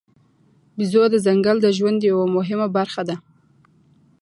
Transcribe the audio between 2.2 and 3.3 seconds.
مهمه برخه ده.